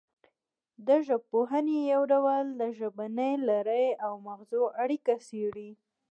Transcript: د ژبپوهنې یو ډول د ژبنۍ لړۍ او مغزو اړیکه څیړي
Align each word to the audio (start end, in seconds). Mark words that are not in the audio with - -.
د 0.87 0.89
ژبپوهنې 1.07 1.77
یو 1.93 2.01
ډول 2.13 2.45
د 2.61 2.63
ژبنۍ 2.77 3.33
لړۍ 3.49 3.87
او 4.05 4.13
مغزو 4.27 4.63
اړیکه 4.83 5.13
څیړي 5.27 5.71